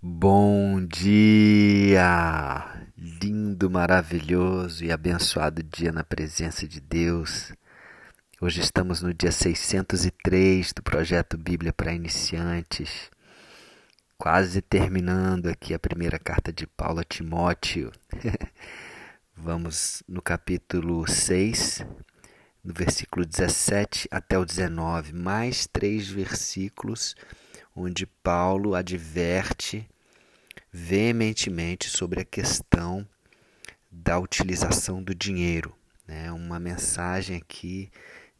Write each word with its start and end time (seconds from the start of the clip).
Bom 0.00 0.86
dia! 0.86 2.06
Lindo, 2.96 3.68
maravilhoso 3.68 4.84
e 4.84 4.92
abençoado 4.92 5.60
dia 5.60 5.90
na 5.90 6.04
presença 6.04 6.68
de 6.68 6.80
Deus. 6.80 7.52
Hoje 8.40 8.60
estamos 8.60 9.02
no 9.02 9.12
dia 9.12 9.32
603 9.32 10.72
do 10.72 10.84
projeto 10.84 11.36
Bíblia 11.36 11.72
para 11.72 11.92
Iniciantes, 11.92 13.10
quase 14.16 14.62
terminando 14.62 15.48
aqui 15.48 15.74
a 15.74 15.80
primeira 15.80 16.16
carta 16.16 16.52
de 16.52 16.64
Paulo 16.64 17.00
a 17.00 17.04
Timóteo. 17.04 17.90
Vamos 19.36 20.04
no 20.06 20.22
capítulo 20.22 21.08
6, 21.08 21.84
no 22.62 22.72
versículo 22.72 23.26
17 23.26 24.06
até 24.12 24.38
o 24.38 24.44
19, 24.44 25.12
mais 25.12 25.66
três 25.66 26.08
versículos 26.08 27.16
onde 27.78 28.06
Paulo 28.06 28.74
adverte 28.74 29.88
veementemente 30.72 31.88
sobre 31.88 32.20
a 32.20 32.24
questão 32.24 33.06
da 33.90 34.18
utilização 34.18 35.00
do 35.02 35.14
dinheiro. 35.14 35.72
Né? 36.06 36.32
Uma 36.32 36.58
mensagem 36.58 37.36
aqui 37.36 37.88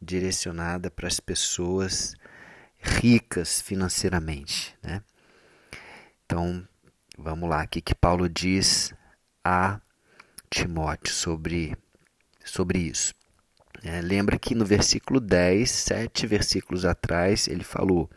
direcionada 0.01 0.91
para 0.91 1.07
as 1.07 1.21
pessoas 1.21 2.15
ricas 2.77 3.61
financeiramente. 3.61 4.77
Né? 4.83 5.01
Então, 6.25 6.67
vamos 7.17 7.49
lá, 7.49 7.63
o 7.63 7.67
que 7.67 7.95
Paulo 7.95 8.27
diz 8.27 8.93
a 9.43 9.79
Timóteo 10.49 11.13
sobre, 11.13 11.77
sobre 12.43 12.79
isso. 12.79 13.13
É, 13.83 14.01
lembra 14.01 14.37
que 14.37 14.53
no 14.53 14.65
versículo 14.65 15.21
10, 15.21 15.69
sete 15.69 16.27
versículos 16.27 16.83
atrás, 16.83 17.47
ele 17.47 17.63
falou: 17.63 18.09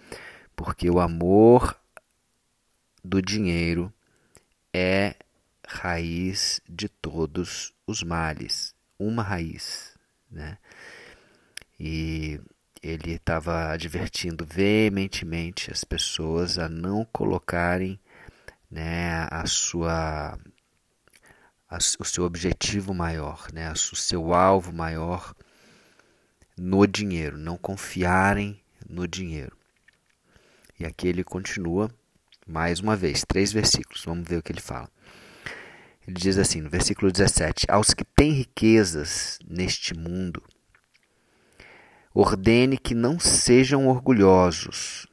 porque 0.55 0.89
o 0.91 1.01
amor 1.01 1.77
do 3.03 3.21
dinheiro 3.21 3.93
é 4.73 5.15
raiz 5.67 6.61
de 6.69 6.89
todos 6.89 7.73
os 7.87 8.03
males, 8.03 8.75
uma 8.99 9.23
raiz, 9.23 9.97
né? 10.31 10.59
E 11.79 12.41
ele 12.83 13.13
estava 13.13 13.71
advertindo 13.71 14.45
veementemente 14.45 15.71
as 15.71 15.85
pessoas 15.85 16.59
a 16.59 16.69
não 16.69 17.05
colocarem 17.05 17.99
né, 18.71 19.27
a 19.31 19.47
sua 19.47 20.39
a, 21.69 21.79
o 21.99 22.05
seu 22.05 22.25
objetivo 22.25 22.93
maior, 22.93 23.47
né, 23.53 23.73
o 23.73 23.97
seu 23.97 24.35
alvo 24.35 24.73
maior 24.73 25.35
no 26.57 26.87
dinheiro, 26.87 27.39
não 27.39 27.57
confiarem 27.57 28.61
no 28.89 29.09
dinheiro. 29.09 29.57
E 30.83 30.85
aqui 30.85 31.07
ele 31.07 31.23
continua 31.23 31.89
mais 32.45 32.81
uma 32.81 32.97
vez, 32.97 33.25
três 33.25 33.53
versículos. 33.53 34.05
Vamos 34.05 34.29
ver 34.29 34.39
o 34.39 34.43
que 34.43 34.51
ele 34.51 34.61
fala. 34.61 34.91
Ele 36.05 36.17
diz 36.17 36.37
assim, 36.37 36.61
no 36.61 36.69
versículo 36.69 37.13
17: 37.13 37.67
Aos 37.69 37.95
que 37.95 38.05
têm 38.05 38.33
riquezas 38.33 39.39
neste 39.47 39.95
mundo, 39.97 40.43
ordene 42.13 42.77
que 42.77 42.97
não 42.97 43.21
sejam 43.21 43.87
orgulhosos 43.87 45.07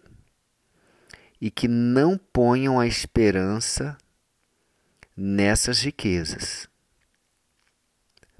e 1.40 1.52
que 1.52 1.68
não 1.68 2.18
ponham 2.18 2.80
a 2.80 2.88
esperança 2.88 3.96
nessas 5.16 5.84
riquezas, 5.84 6.68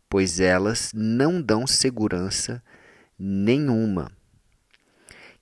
pois 0.10 0.40
elas 0.40 0.92
não 0.96 1.40
dão 1.40 1.68
segurança 1.68 2.64
nenhuma 3.20 4.18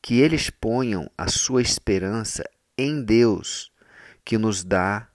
que 0.01 0.19
eles 0.19 0.49
ponham 0.49 1.09
a 1.17 1.27
sua 1.27 1.61
esperança 1.61 2.43
em 2.77 3.03
Deus, 3.03 3.71
que 4.23 4.37
nos 4.37 4.63
dá 4.63 5.07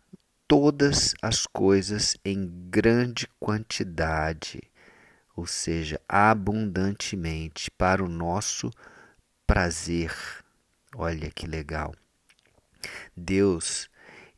todas 0.48 1.14
as 1.22 1.46
coisas 1.46 2.16
em 2.24 2.46
grande 2.68 3.26
quantidade, 3.40 4.60
ou 5.34 5.46
seja, 5.46 6.00
abundantemente, 6.08 7.70
para 7.70 8.04
o 8.04 8.08
nosso 8.08 8.70
prazer. 9.46 10.14
Olha 10.94 11.30
que 11.30 11.46
legal. 11.46 11.94
Deus, 13.16 13.88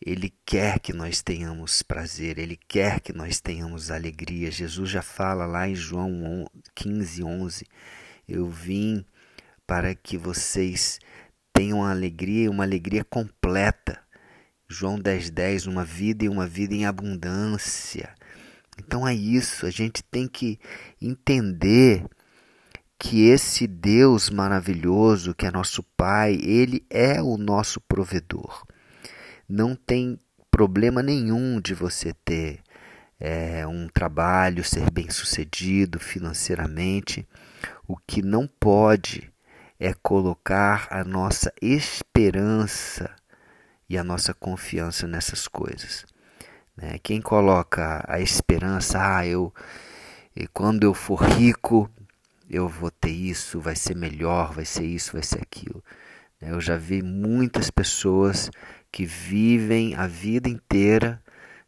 Ele 0.00 0.33
quer 0.47 0.78
que 0.78 0.93
nós 0.93 1.21
tenhamos 1.21 1.83
prazer, 1.83 2.38
Ele 2.38 2.56
quer 2.56 3.00
que 3.00 3.12
nós 3.12 3.41
tenhamos 3.41 3.91
alegria. 3.91 4.50
Jesus 4.50 4.91
já 4.91 5.03
fala 5.03 5.47
lá 5.47 5.69
em 5.69 5.75
João 5.75 6.49
15, 6.75 7.25
11: 7.25 7.66
Eu 8.28 8.49
vim 8.49 9.04
para 9.67 9.95
que 9.95 10.17
vocês 10.17 10.99
tenham 11.53 11.85
alegria, 11.85 12.51
uma 12.51 12.65
alegria 12.65 13.05
completa. 13.05 14.01
João 14.69 14.99
10,10, 14.99 15.31
10, 15.31 15.67
uma 15.67 15.85
vida 15.85 16.25
e 16.25 16.29
uma 16.29 16.47
vida 16.47 16.75
em 16.75 16.87
abundância. 16.87 18.15
Então 18.79 19.07
é 19.07 19.15
isso, 19.15 19.67
a 19.67 19.71
gente 19.71 20.03
tem 20.03 20.27
que 20.27 20.59
entender 21.01 22.05
que 22.99 23.27
esse 23.27 23.67
Deus 23.67 24.31
maravilhoso, 24.31 25.35
que 25.35 25.47
é 25.47 25.51
nosso 25.51 25.83
Pai, 25.97 26.39
ele 26.43 26.85
é 26.91 27.23
o 27.23 27.37
nosso 27.37 27.81
provedor. 27.81 28.67
Não 29.49 29.77
tem 29.77 30.19
problema 30.51 31.03
nenhum 31.03 31.61
de 31.61 31.75
você 31.75 32.15
ter 32.25 32.61
é, 33.21 33.67
um 33.67 33.89
trabalho, 33.89 34.65
ser 34.65 34.91
bem 34.91 35.11
sucedido 35.11 36.01
financeiramente. 36.01 37.27
O 37.87 37.97
que 37.97 38.23
não 38.23 38.47
pode 38.47 39.34
é 39.79 39.93
colocar 39.95 40.87
a 40.91 41.05
nossa 41.05 41.53
esperança 41.61 43.15
e 43.89 43.99
a 43.99 44.05
nossa 44.05 44.33
confiança 44.33 45.07
nessas 45.07 45.47
coisas. 45.49 46.07
Né? 46.77 46.99
Quem 47.03 47.21
coloca 47.21 48.05
a 48.09 48.21
esperança, 48.21 48.99
ah, 49.01 49.27
eu 49.27 49.53
quando 50.53 50.83
eu 50.83 50.93
for 50.93 51.23
rico, 51.23 51.89
eu 52.51 52.69
vou 52.69 52.91
ter 52.91 53.11
isso, 53.11 53.61
vai 53.61 53.77
ser 53.77 53.95
melhor, 53.95 54.53
vai 54.53 54.65
ser 54.65 54.84
isso, 54.84 55.13
vai 55.13 55.23
ser 55.23 55.41
aquilo. 55.41 55.83
Né? 56.41 56.51
Eu 56.51 56.61
já 56.61 56.77
vi 56.77 57.03
muitas 57.03 57.71
pessoas 57.71 58.51
que 58.91 59.05
vivem 59.05 59.95
a 59.95 60.07
vida 60.07 60.49
inteira 60.49 61.23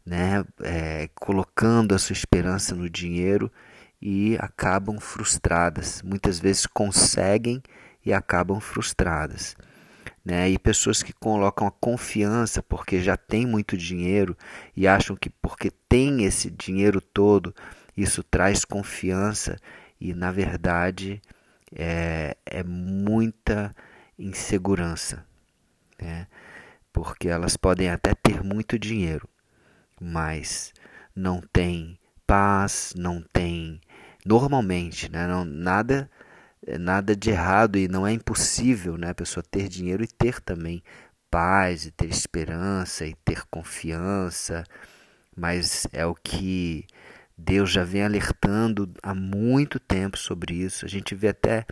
né, 0.05 0.45
é, 0.61 1.09
colocando 1.15 1.93
a 1.93 1.99
sua 1.99 2.13
esperança 2.13 2.73
no 2.73 2.89
dinheiro 2.89 3.51
e 4.01 4.37
acabam 4.39 4.99
frustradas. 4.99 6.01
Muitas 6.01 6.39
vezes 6.39 6.65
conseguem 6.65 7.61
e 8.07 8.13
acabam 8.13 8.61
frustradas. 8.61 9.53
Né? 10.23 10.49
E 10.49 10.57
pessoas 10.57 11.03
que 11.03 11.11
colocam 11.11 11.67
a 11.67 11.71
confiança 11.71 12.63
porque 12.63 13.01
já 13.01 13.17
tem 13.17 13.45
muito 13.45 13.75
dinheiro 13.75 14.35
e 14.73 14.87
acham 14.87 15.13
que 15.13 15.29
porque 15.29 15.69
tem 15.89 16.23
esse 16.23 16.49
dinheiro 16.49 17.01
todo, 17.01 17.53
isso 17.97 18.23
traz 18.23 18.63
confiança 18.63 19.57
e 19.99 20.13
na 20.13 20.31
verdade 20.31 21.21
é, 21.75 22.37
é 22.45 22.63
muita 22.63 23.75
insegurança. 24.17 25.25
Né? 26.01 26.27
Porque 26.93 27.27
elas 27.27 27.57
podem 27.57 27.89
até 27.89 28.15
ter 28.15 28.41
muito 28.41 28.79
dinheiro, 28.79 29.27
mas 29.99 30.73
não 31.13 31.41
tem 31.41 31.99
paz, 32.25 32.93
não 32.95 33.21
tem 33.33 33.81
normalmente, 34.25 35.11
né? 35.11 35.27
não, 35.27 35.43
nada 35.43 36.09
nada 36.79 37.15
de 37.15 37.29
errado 37.29 37.77
e 37.77 37.87
não 37.87 38.05
é 38.05 38.11
impossível 38.11 38.97
né, 38.97 39.11
a 39.11 39.15
pessoa 39.15 39.43
ter 39.49 39.69
dinheiro 39.69 40.03
e 40.03 40.07
ter 40.07 40.41
também 40.41 40.83
paz, 41.29 41.85
e 41.85 41.91
ter 41.91 42.09
esperança 42.09 43.05
e 43.05 43.13
ter 43.23 43.43
confiança, 43.49 44.63
mas 45.35 45.87
é 45.93 46.05
o 46.05 46.15
que 46.15 46.85
Deus 47.37 47.69
já 47.69 47.83
vem 47.83 48.03
alertando 48.03 48.91
há 49.03 49.13
muito 49.13 49.79
tempo 49.79 50.17
sobre 50.17 50.55
isso. 50.55 50.85
A 50.85 50.89
gente 50.89 51.13
vê 51.13 51.29
até, 51.29 51.65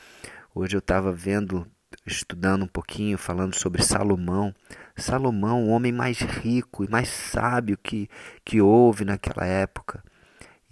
hoje 0.54 0.76
eu 0.76 0.80
estava 0.80 1.12
vendo, 1.12 1.66
estudando 2.06 2.64
um 2.64 2.68
pouquinho, 2.68 3.18
falando 3.18 3.56
sobre 3.56 3.84
Salomão. 3.84 4.54
Salomão, 4.96 5.64
o 5.66 5.70
homem 5.70 5.92
mais 5.92 6.20
rico 6.20 6.84
e 6.84 6.90
mais 6.90 7.10
sábio 7.10 7.78
que, 7.78 8.10
que 8.44 8.62
houve 8.62 9.04
naquela 9.04 9.46
época 9.46 10.04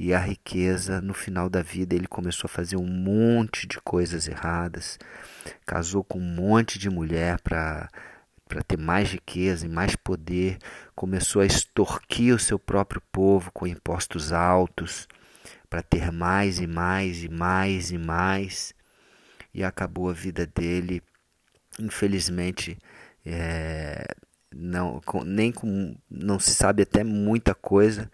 e 0.04 0.14
a 0.14 0.20
riqueza, 0.20 1.00
no 1.00 1.14
final 1.14 1.50
da 1.50 1.62
vida, 1.62 1.96
ele 1.96 2.08
começou 2.08 2.50
a 2.50 2.54
fazer 2.54 2.76
um 2.76 2.86
monte 2.86 3.66
de 3.66 3.80
coisas 3.80 4.28
erradas, 4.28 5.00
casou 5.66 6.04
com 6.04 6.20
um 6.20 6.36
monte 6.36 6.78
de 6.78 6.90
mulher 6.90 7.40
para 7.40 7.90
para 8.46 8.62
ter 8.62 8.78
mais 8.78 9.10
riqueza 9.10 9.66
e 9.66 9.70
mais 9.70 9.96
poder, 9.96 10.58
começou 10.94 11.42
a 11.42 11.46
extorquir 11.46 12.36
o 12.36 12.40
seu 12.40 12.60
próprio 12.60 13.02
povo 13.12 13.50
com 13.52 13.66
impostos 13.66 14.34
altos, 14.34 15.08
para 15.70 15.82
ter 15.82 16.12
mais 16.12 16.60
e 16.60 16.68
mais 16.68 17.24
e 17.24 17.30
mais 17.30 17.90
e 17.90 17.98
mais, 17.98 18.76
e 19.54 19.64
acabou 19.64 20.10
a 20.10 20.14
vida 20.14 20.46
dele, 20.46 21.02
infelizmente, 21.80 22.78
é, 23.26 24.06
não, 24.54 25.02
nem 25.26 25.52
com, 25.52 25.96
não 26.12 26.38
se 26.38 26.54
sabe 26.54 26.84
até 26.84 27.04
muita 27.04 27.56
coisa, 27.56 28.12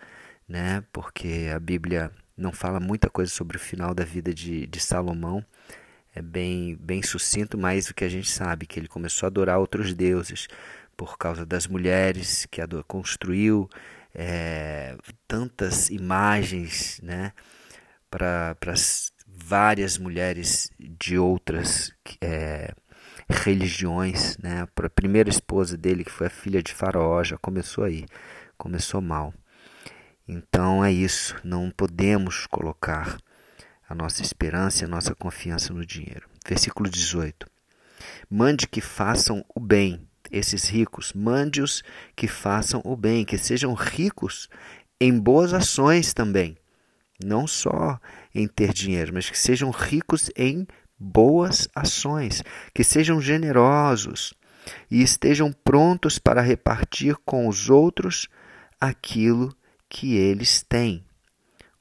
né? 0.49 0.83
Porque 0.91 1.51
a 1.55 1.59
Bíblia 1.59 2.11
não 2.35 2.51
fala 2.51 2.79
muita 2.79 3.09
coisa 3.09 3.31
sobre 3.31 3.57
o 3.57 3.59
final 3.59 3.93
da 3.93 4.03
vida 4.03 4.33
de, 4.33 4.65
de 4.65 4.79
Salomão. 4.79 5.45
É 6.15 6.21
bem, 6.21 6.75
bem 6.75 7.03
sucinto, 7.03 7.57
mas 7.57 7.89
o 7.89 7.93
que 7.93 8.03
a 8.03 8.09
gente 8.09 8.29
sabe 8.31 8.65
que 8.65 8.79
ele 8.79 8.87
começou 8.87 9.27
a 9.27 9.29
adorar 9.29 9.59
outros 9.59 9.93
deuses, 9.93 10.47
por 10.97 11.17
causa 11.17 11.45
das 11.45 11.67
mulheres 11.67 12.45
que 12.49 12.61
a 12.61 12.67
construiu, 12.87 13.69
é, 14.13 14.97
tantas 15.27 15.89
imagens 15.89 16.99
né, 17.01 17.31
para 18.09 18.55
várias 19.27 19.97
mulheres 19.97 20.71
de 20.79 21.17
outras 21.17 21.93
é, 22.19 22.73
religiões. 23.29 24.37
Né? 24.39 24.61
A 24.61 24.89
primeira 24.89 25.29
esposa 25.29 25.77
dele, 25.77 26.03
que 26.03 26.11
foi 26.11 26.27
a 26.27 26.31
filha 26.31 26.61
de 26.61 26.73
Faraó, 26.73 27.23
já 27.23 27.37
começou 27.37 27.83
aí, 27.83 28.05
começou 28.57 28.99
mal. 28.99 29.33
Então 30.31 30.85
é 30.85 30.91
isso, 30.91 31.35
não 31.43 31.71
podemos 31.71 32.45
colocar 32.45 33.17
a 33.89 33.95
nossa 33.95 34.21
esperança 34.21 34.83
e 34.83 34.85
a 34.85 34.87
nossa 34.87 35.15
confiança 35.15 35.73
no 35.73 35.83
dinheiro. 35.83 36.29
Versículo 36.47 36.87
18. 36.87 37.47
Mande 38.29 38.67
que 38.67 38.79
façam 38.79 39.43
o 39.55 39.59
bem, 39.59 40.07
esses 40.29 40.65
ricos, 40.65 41.13
mande-os 41.13 41.81
que 42.15 42.27
façam 42.27 42.79
o 42.85 42.95
bem, 42.95 43.25
que 43.25 43.39
sejam 43.39 43.73
ricos 43.73 44.47
em 45.01 45.19
boas 45.19 45.51
ações 45.51 46.13
também. 46.13 46.55
Não 47.19 47.47
só 47.47 47.99
em 48.33 48.47
ter 48.47 48.71
dinheiro, 48.71 49.11
mas 49.15 49.27
que 49.31 49.37
sejam 49.37 49.71
ricos 49.71 50.29
em 50.37 50.67
boas 50.99 51.67
ações, 51.73 52.43
que 52.71 52.83
sejam 52.83 53.19
generosos 53.19 54.35
e 54.91 55.01
estejam 55.01 55.51
prontos 55.51 56.19
para 56.19 56.39
repartir 56.39 57.15
com 57.25 57.47
os 57.47 57.67
outros 57.67 58.27
aquilo 58.79 59.51
que 59.89 60.15
eles 60.15 60.61
têm 60.61 61.03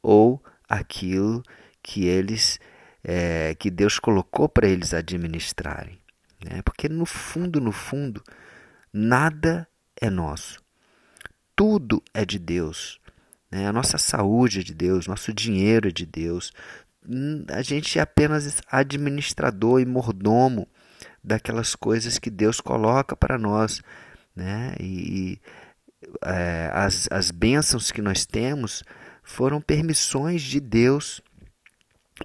ou 0.03 0.43
aquilo 0.69 1.43
que 1.83 2.07
eles 2.07 2.59
é, 3.05 3.55
que 3.55 3.71
Deus 3.71 3.99
colocou 3.99 4.49
para 4.49 4.67
eles 4.67 4.93
administrarem, 4.93 6.01
né? 6.45 6.63
Porque 6.63 6.89
no 6.89 7.07
fundo, 7.07 7.61
no 7.61 7.73
fundo, 7.73 8.23
nada 8.93 9.69
é 10.01 10.11
nosso, 10.11 10.61
tudo 11.55 12.03
é 12.13 12.25
de 12.25 12.39
Deus. 12.39 13.01
Né? 13.51 13.67
A 13.67 13.73
nossa 13.73 13.99
saúde 13.99 14.61
é 14.61 14.63
de 14.63 14.75
Deus, 14.75 15.07
nosso 15.07 15.33
dinheiro 15.33 15.89
é 15.89 15.91
de 15.91 16.05
Deus. 16.05 16.53
Hum, 17.09 17.45
a 17.49 17.63
gente 17.63 17.99
é 17.99 18.03
apenas 18.03 18.61
administrador 18.71 19.81
e 19.81 19.87
mordomo 19.87 20.69
daquelas 21.23 21.75
coisas 21.75 22.19
que 22.19 22.31
Deus 22.31 22.61
coloca 22.61 23.17
para 23.17 23.39
nós, 23.39 23.83
né? 24.35 24.75
E, 24.79 25.41
é, 26.25 26.71
as, 26.73 27.09
as 27.11 27.31
bênçãos 27.31 27.91
que 27.91 28.03
nós 28.03 28.25
temos 28.25 28.83
foram 29.23 29.61
permissões 29.61 30.43
de 30.43 30.61
Deus 30.61 31.21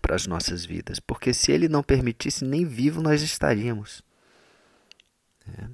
para 0.02 0.16
as 0.16 0.26
nossas 0.26 0.66
vidas, 0.66 1.00
porque 1.00 1.34
se 1.34 1.52
Ele 1.52 1.68
não 1.68 1.84
permitisse, 1.84 2.46
nem 2.46 2.66
vivo 2.66 3.02
nós 3.02 3.22
estaríamos. 3.22 4.02
É. 5.48 5.68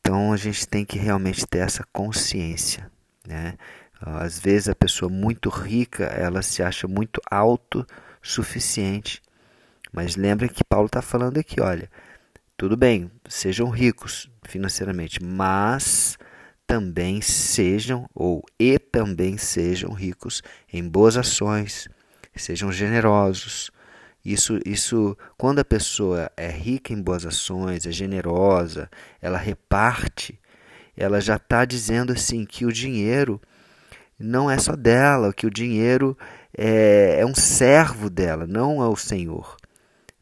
Então 0.00 0.32
a 0.32 0.36
gente 0.36 0.66
tem 0.66 0.84
que 0.84 0.98
realmente 0.98 1.46
ter 1.46 1.58
essa 1.58 1.84
consciência. 1.92 2.90
Né? 3.26 3.56
Às 4.00 4.38
vezes 4.38 4.68
a 4.68 4.74
pessoa 4.74 5.10
muito 5.10 5.48
rica 5.48 6.04
ela 6.04 6.42
se 6.42 6.62
acha 6.62 6.86
muito 6.88 7.20
autossuficiente, 7.30 9.22
mas 9.92 10.16
lembra 10.16 10.48
que 10.48 10.64
Paulo 10.64 10.86
está 10.86 11.00
falando 11.00 11.38
aqui, 11.38 11.60
olha, 11.60 11.88
tudo 12.56 12.76
bem, 12.76 13.10
sejam 13.28 13.68
ricos 13.70 14.28
financeiramente, 14.44 15.22
mas 15.22 16.18
também 16.72 17.20
sejam, 17.20 18.08
ou 18.14 18.42
e 18.58 18.78
também 18.78 19.36
sejam 19.36 19.92
ricos 19.92 20.42
em 20.72 20.82
boas 20.88 21.18
ações, 21.18 21.86
sejam 22.34 22.72
generosos. 22.72 23.70
Isso, 24.24 24.58
isso, 24.64 25.14
quando 25.36 25.58
a 25.58 25.64
pessoa 25.66 26.32
é 26.34 26.48
rica 26.48 26.90
em 26.94 27.02
boas 27.02 27.26
ações, 27.26 27.84
é 27.84 27.92
generosa, 27.92 28.90
ela 29.20 29.36
reparte, 29.36 30.40
ela 30.96 31.20
já 31.20 31.36
está 31.36 31.66
dizendo 31.66 32.14
assim 32.14 32.46
que 32.46 32.64
o 32.64 32.72
dinheiro 32.72 33.38
não 34.18 34.50
é 34.50 34.56
só 34.56 34.74
dela, 34.74 35.30
que 35.34 35.46
o 35.46 35.50
dinheiro 35.50 36.16
é, 36.56 37.18
é 37.20 37.26
um 37.26 37.34
servo 37.34 38.08
dela, 38.08 38.46
não 38.46 38.82
é 38.82 38.88
o 38.88 38.96
Senhor. 38.96 39.58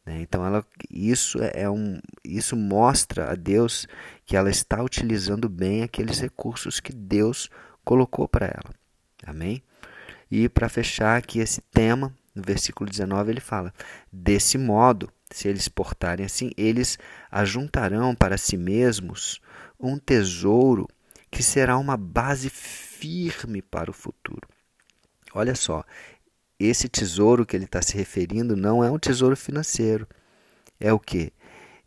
Né? 0.05 0.21
Então, 0.21 0.45
ela, 0.45 0.65
isso, 0.89 1.41
é, 1.41 1.63
é 1.63 1.69
um, 1.69 1.99
isso 2.23 2.55
mostra 2.55 3.31
a 3.31 3.35
Deus 3.35 3.87
que 4.25 4.35
ela 4.35 4.49
está 4.49 4.81
utilizando 4.83 5.47
bem 5.47 5.83
aqueles 5.83 6.19
recursos 6.19 6.79
que 6.79 6.93
Deus 6.93 7.49
colocou 7.83 8.27
para 8.27 8.47
ela. 8.47 8.73
Amém? 9.25 9.63
E 10.29 10.47
para 10.47 10.69
fechar 10.69 11.17
aqui 11.17 11.39
esse 11.39 11.61
tema, 11.61 12.15
no 12.33 12.41
versículo 12.41 12.89
19 12.89 13.31
ele 13.31 13.41
fala: 13.41 13.73
Desse 14.11 14.57
modo, 14.57 15.11
se 15.29 15.47
eles 15.47 15.67
portarem 15.67 16.25
assim, 16.25 16.51
eles 16.57 16.97
ajuntarão 17.29 18.15
para 18.15 18.37
si 18.37 18.57
mesmos 18.57 19.41
um 19.79 19.97
tesouro 19.97 20.87
que 21.29 21.43
será 21.43 21.77
uma 21.77 21.97
base 21.97 22.49
firme 22.49 23.61
para 23.61 23.89
o 23.89 23.93
futuro. 23.93 24.47
Olha 25.33 25.55
só, 25.55 25.83
esse 26.65 26.87
tesouro 26.89 27.45
que 27.45 27.55
ele 27.55 27.65
está 27.65 27.81
se 27.81 27.95
referindo 27.95 28.55
não 28.55 28.83
é 28.83 28.91
um 28.91 28.99
tesouro 28.99 29.35
financeiro. 29.35 30.07
É 30.79 30.91
o 30.93 30.99
que? 30.99 31.31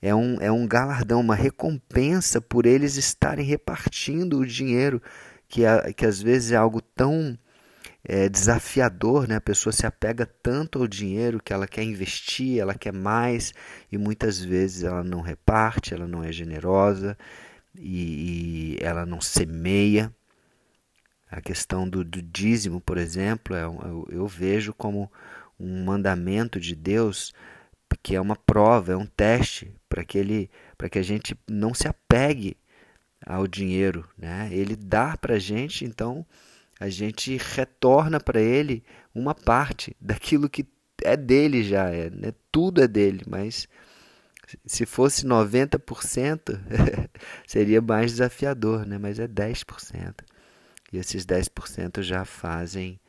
É 0.01 0.15
um, 0.15 0.37
é 0.41 0.53
um 0.53 0.67
galardão, 0.67 1.21
uma 1.21 1.35
recompensa 1.35 2.41
por 2.41 2.67
eles 2.67 2.97
estarem 2.97 3.45
repartindo 3.45 4.39
o 4.39 4.47
dinheiro, 4.47 5.01
que, 5.49 5.65
é, 5.65 5.93
que 5.93 6.05
às 6.05 6.21
vezes 6.21 6.53
é 6.53 6.57
algo 6.57 6.81
tão 6.81 7.39
é, 8.05 8.29
desafiador, 8.29 9.27
né? 9.27 9.37
A 9.37 9.41
pessoa 9.41 9.73
se 9.73 9.87
apega 9.87 10.27
tanto 10.27 10.79
ao 10.81 10.87
dinheiro 10.87 11.41
que 11.43 11.53
ela 11.53 11.67
quer 11.67 11.83
investir, 11.83 12.61
ela 12.61 12.75
quer 12.75 12.93
mais 12.93 13.55
e 13.91 13.97
muitas 13.97 14.39
vezes 14.39 14.85
ela 14.85 15.03
não 15.03 15.21
reparte, 15.23 15.95
ela 15.95 16.07
não 16.07 16.23
é 16.23 16.31
generosa 16.31 17.17
e, 17.75 18.77
e 18.77 18.85
ela 18.85 19.07
não 19.07 19.21
semeia. 19.21 20.13
A 21.35 21.41
questão 21.41 21.89
do, 21.89 22.05
do 22.05 22.23
dízimo, 22.23 22.81
por 22.81 22.97
exemplo, 22.97 23.57
é, 23.57 23.65
eu, 23.65 24.09
eu 24.09 24.27
vejo 24.29 24.73
como 24.73 25.11
um 25.59 25.85
mandamento 25.85 26.61
de 26.61 26.77
Deus 26.77 27.33
que 28.03 28.15
é 28.15 28.21
uma 28.21 28.37
prova, 28.37 28.93
é 28.93 28.97
um 28.97 29.07
teste 29.07 29.73
para 29.89 30.05
que 30.05 30.19
ele, 30.19 30.51
para 30.77 30.89
que 30.89 30.99
a 30.99 31.03
gente 31.03 31.37
não 31.49 31.73
se 31.73 31.89
apegue 31.89 32.57
ao 33.25 33.47
dinheiro, 33.47 34.07
né? 34.19 34.49
Ele 34.53 34.77
dá 34.77 35.17
para 35.17 35.35
a 35.35 35.39
gente, 35.39 35.85
então 35.85 36.27
a 36.79 36.89
gente 36.89 37.37
retorna 37.37 38.21
para 38.21 38.41
ele 38.41 38.85
uma 39.15 39.35
parte 39.35 39.97
daquilo 40.01 40.49
que 40.49 40.67
é 41.03 41.17
dele 41.17 41.65
já, 41.65 41.89
é, 41.89 42.11
né? 42.11 42.33
tudo 42.53 42.83
é 42.83 42.87
dele, 42.87 43.23
mas 43.27 43.67
se 44.67 44.85
fosse 44.85 45.27
90% 45.27 46.61
seria 47.47 47.81
mais 47.81 48.13
desafiador, 48.13 48.87
né? 48.87 48.99
mas 48.99 49.19
é 49.19 49.27
10%. 49.27 50.15
E 50.95 50.99
esses 50.99 51.27
10% 51.27 52.03
já 52.03 52.25
fazem 52.25 53.01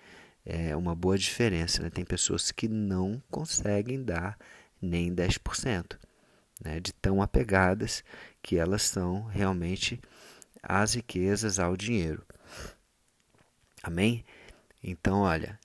é, 0.44 0.76
uma 0.76 0.96
boa 0.96 1.16
diferença. 1.16 1.84
Né? 1.84 1.92
Tem 1.92 2.04
pessoas 2.04 2.52
que 2.52 2.68
não 2.68 3.22
conseguem 3.30 4.04
dar 4.04 4.40
nem 4.82 5.14
10%, 5.14 5.96
né? 6.64 6.80
de 6.80 6.92
tão 6.92 7.22
apegadas 7.22 8.04
que 8.42 8.58
elas 8.58 8.82
são 8.82 9.26
realmente 9.26 10.02
às 10.64 10.96
riquezas, 10.96 11.60
ao 11.60 11.78
dinheiro. 11.78 12.26
Amém? 13.84 14.26
Então, 14.84 15.20
olha, 15.20 15.60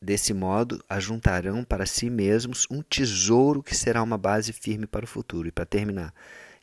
desse 0.00 0.32
modo 0.32 0.84
ajuntarão 0.88 1.64
para 1.64 1.84
si 1.84 2.08
mesmos 2.08 2.64
um 2.70 2.80
tesouro 2.80 3.60
que 3.60 3.74
será 3.74 4.04
uma 4.04 4.16
base 4.16 4.52
firme 4.52 4.86
para 4.86 5.04
o 5.04 5.08
futuro. 5.08 5.48
E 5.48 5.52
para 5.52 5.66
terminar, 5.66 6.14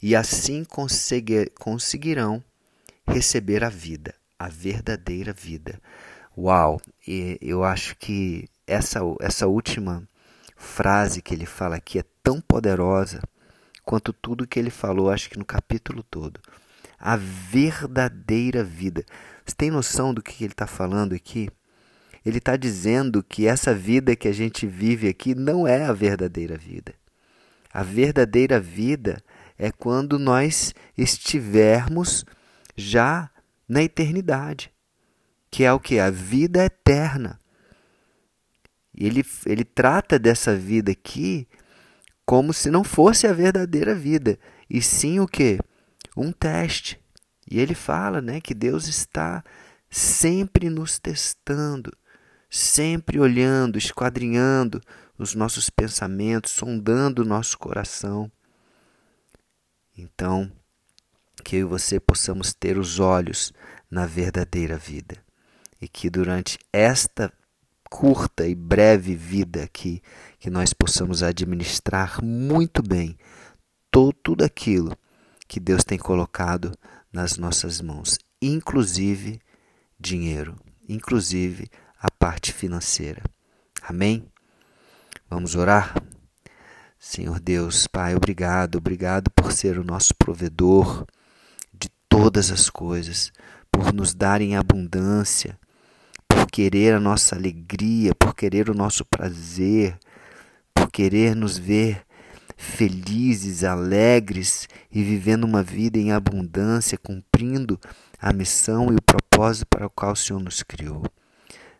e 0.01 0.15
assim 0.15 0.63
conseguirão 0.63 2.41
receber 3.07 3.63
a 3.63 3.69
vida, 3.69 4.13
a 4.37 4.47
verdadeira 4.47 5.33
vida. 5.33 5.79
Uau! 6.37 6.79
E 7.07 7.37
eu 7.41 7.63
acho 7.63 7.95
que 7.97 8.47
essa, 8.65 8.99
essa 9.21 9.47
última 9.47 10.07
frase 10.55 11.21
que 11.21 11.33
ele 11.33 11.45
fala 11.45 11.77
aqui 11.77 11.99
é 11.99 12.03
tão 12.21 12.41
poderosa 12.41 13.21
quanto 13.83 14.11
tudo 14.11 14.45
que 14.45 14.59
ele 14.59 14.69
falou, 14.69 15.09
acho 15.09 15.29
que 15.29 15.39
no 15.39 15.45
capítulo 15.45 16.03
todo. 16.03 16.39
A 16.99 17.15
verdadeira 17.15 18.63
vida. 18.63 19.05
Você 19.45 19.55
tem 19.55 19.71
noção 19.71 20.13
do 20.13 20.21
que 20.21 20.43
ele 20.43 20.51
está 20.51 20.67
falando 20.67 21.13
aqui? 21.13 21.49
Ele 22.25 22.39
está 22.39 22.57
dizendo 22.57 23.23
que 23.23 23.47
essa 23.47 23.73
vida 23.73 24.15
que 24.15 24.27
a 24.27 24.33
gente 24.33 24.67
vive 24.67 25.07
aqui 25.07 25.33
não 25.33 25.65
é 25.65 25.85
a 25.85 25.93
verdadeira 25.93 26.57
vida. 26.57 26.93
A 27.73 27.81
verdadeira 27.83 28.59
vida 28.59 29.23
é 29.57 29.71
quando 29.71 30.19
nós 30.19 30.75
estivermos 30.97 32.25
já 32.77 33.29
na 33.67 33.84
eternidade, 33.84 34.72
que 35.50 35.63
é 35.63 35.74
o 35.74 35.79
que? 35.79 36.00
A 36.00 36.12
vida 36.12 36.63
eterna. 36.63 37.39
Ele, 38.96 39.25
ele 39.46 39.65
trata 39.65 40.17
dessa 40.17 40.55
vida 40.55 40.91
aqui 40.91 41.48
como 42.25 42.53
se 42.53 42.69
não 42.69 42.84
fosse 42.84 43.25
a 43.25 43.34
verdadeira 43.34 43.96
vida, 43.96 44.38
e 44.69 44.81
sim 44.81 45.19
o 45.19 45.27
que? 45.27 45.60
Um 46.15 46.31
teste. 46.31 47.00
E 47.50 47.60
ele 47.60 47.74
fala 47.74 48.22
né, 48.22 48.41
que 48.41 48.53
Deus 48.53 48.88
está 48.88 49.43
sempre 49.89 50.69
nos 50.69 51.00
testando, 51.00 51.91
sempre 52.50 53.19
olhando, 53.19 53.77
esquadrinhando 53.77 54.81
os 55.17 55.34
nossos 55.34 55.69
pensamentos, 55.69 56.51
sondando 56.51 57.22
o 57.22 57.25
nosso 57.25 57.57
coração. 57.57 58.29
Então, 59.98 60.51
que 61.44 61.58
eu 61.58 61.62
e 61.62 61.63
você 61.63 62.00
possamos 62.00 62.53
ter 62.53 62.77
os 62.77 63.00
olhos 63.00 63.53
na 63.89 64.06
verdadeira 64.06 64.77
vida 64.77 65.17
e 65.82 65.88
que 65.88 66.10
durante 66.10 66.58
esta 66.72 67.32
curta 67.89 68.46
e 68.46 68.53
breve 68.53 69.15
vida 69.15 69.63
aqui, 69.63 70.01
que 70.39 70.50
nós 70.50 70.74
possamos 70.74 71.24
administrar 71.24 72.24
muito 72.24 72.82
bem 72.82 73.17
todo, 73.89 74.13
tudo 74.13 74.44
aquilo 74.44 74.98
que 75.48 75.60
Deus 75.60 75.84
tem 75.84 75.98
colocado 75.98 76.77
nas 77.12 77.38
nossas 77.38 77.79
mãos, 77.82 78.17
inclusive 78.41 79.39
dinheiro, 80.00 80.56
inclusive 80.88 81.70
a 82.00 82.12
parte 82.12 82.51
financeira. 82.51 83.24
Amém? 83.82 84.29
Vamos 85.29 85.56
orar? 85.56 85.96
Senhor 87.00 87.39
Deus, 87.39 87.88
Pai, 87.88 88.15
obrigado, 88.15 88.77
obrigado 88.77 89.29
por 89.32 89.51
ser 89.51 89.79
o 89.79 89.84
nosso 89.84 90.13
provedor 90.15 91.06
todas 92.38 92.51
as 92.51 92.70
coisas, 92.70 93.34
por 93.72 93.91
nos 93.91 94.13
dar 94.13 94.41
em 94.41 94.56
abundância, 94.56 95.58
por 96.27 96.46
querer 96.46 96.94
a 96.94 97.00
nossa 97.00 97.36
alegria, 97.36 98.13
por 98.13 98.36
querer 98.36 98.70
o 98.70 98.75
nosso 98.75 99.03
prazer, 99.03 99.98
por 100.72 100.91
querer 100.91 101.36
nos 101.36 101.58
ver 101.58 102.03
felizes, 102.56 103.63
alegres 103.63 104.67
e 104.91 105.01
vivendo 105.01 105.46
uma 105.46 105.63
vida 105.63 105.98
em 105.98 106.12
abundância, 106.12 106.96
cumprindo 106.96 107.79
a 108.22 108.32
missão 108.32 108.94
e 108.94 108.98
o 108.98 109.01
propósito 109.01 109.65
para 109.67 109.88
o 109.88 109.89
qual 109.89 110.12
o 110.12 110.15
Senhor 110.15 110.39
nos 110.39 110.62
criou. 110.62 111.03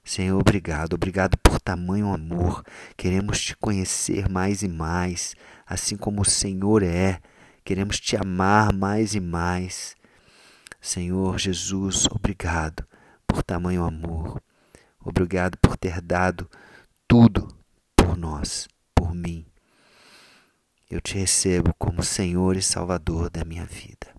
Senhor, 0.04 0.40
obrigado, 0.40 0.96
obrigado 0.96 1.38
por 1.38 1.60
tamanho 1.60 2.12
amor. 2.12 2.64
Queremos 2.98 3.42
te 3.42 3.56
conhecer 3.56 4.28
mais 4.28 4.64
e 4.64 4.68
mais, 4.68 5.36
assim 5.68 5.96
como 5.96 6.24
o 6.24 6.26
Senhor 6.26 6.82
é. 6.82 7.20
Queremos 7.64 8.00
te 8.00 8.18
amar 8.18 8.74
mais 8.74 9.14
e 9.14 9.20
mais. 9.20 9.97
Senhor 10.88 11.38
Jesus, 11.38 12.08
obrigado 12.10 12.88
por 13.28 13.44
tamanho 13.44 13.84
amor. 13.84 14.42
Obrigado 15.04 15.58
por 15.58 15.76
ter 15.76 16.00
dado 16.00 16.50
tudo 17.06 17.46
por 17.94 18.16
nós, 18.16 18.70
por 18.96 19.14
mim. 19.14 19.46
Eu 20.90 21.02
te 21.02 21.16
recebo 21.16 21.74
como 21.78 22.02
Senhor 22.02 22.56
e 22.56 22.62
Salvador 22.62 23.30
da 23.30 23.44
minha 23.44 23.66
vida. 23.66 24.16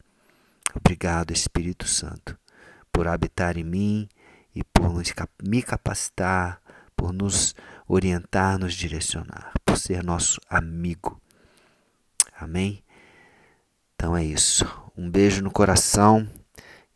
Obrigado, 0.74 1.32
Espírito 1.32 1.88
Santo, 1.88 2.38
por 2.92 3.08
habitar 3.08 3.56
em 3.56 3.64
mim 3.64 4.06
e 4.54 4.62
por 4.62 4.92
me 5.42 5.62
capacitar, 5.62 6.60
por 6.94 7.14
nos 7.14 7.54
orientar, 7.86 8.58
nos 8.58 8.74
direcionar, 8.74 9.54
por 9.64 9.78
ser 9.78 10.04
nosso 10.04 10.38
amigo. 10.50 11.18
Amém? 12.38 12.84
Então 13.94 14.14
é 14.14 14.22
isso. 14.22 14.66
Um 14.94 15.10
beijo 15.10 15.42
no 15.42 15.50
coração 15.50 16.28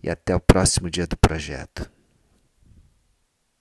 e 0.02 0.11
até 0.11 0.35
o 0.35 0.40
próximo 0.40 0.90
dia 0.90 1.06
do 1.06 1.16
projeto. 1.16 1.92